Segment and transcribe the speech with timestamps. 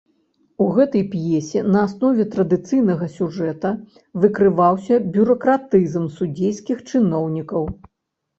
[0.63, 3.73] У гэтай п'есе на аснове традыцыйнага сюжэта
[4.25, 7.63] выкрываўся бюракратызм судзейскіх чыноўнікаў.